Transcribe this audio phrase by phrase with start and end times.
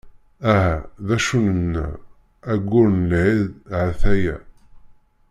[0.51, 0.75] Aha!
[1.07, 1.87] D acu nenna,
[2.51, 4.35] aggur n lɛid ha-t-aya.